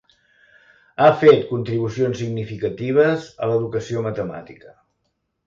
[1.01, 4.77] Ha fet contribucions significatives a l'educació matemàtica.